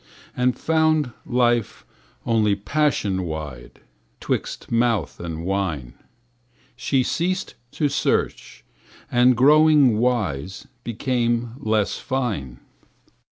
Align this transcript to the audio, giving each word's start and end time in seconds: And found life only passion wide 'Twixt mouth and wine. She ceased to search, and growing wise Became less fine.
And 0.35 0.57
found 0.57 1.11
life 1.27 1.85
only 2.25 2.55
passion 2.55 3.21
wide 3.21 3.81
'Twixt 4.19 4.71
mouth 4.71 5.19
and 5.19 5.45
wine. 5.45 5.93
She 6.75 7.03
ceased 7.03 7.53
to 7.73 7.87
search, 7.87 8.63
and 9.11 9.37
growing 9.37 9.99
wise 9.99 10.65
Became 10.83 11.53
less 11.59 11.99
fine. 11.99 12.59